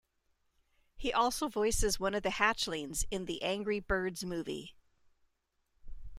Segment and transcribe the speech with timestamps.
[0.97, 4.75] He also voices one of the Hatchlings in "The Angry Birds Movie".